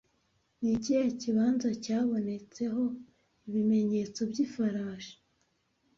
[0.61, 2.83] Ni ikihe kibanza cyabonetseho
[3.47, 5.15] ibimenyetso by'ifarashi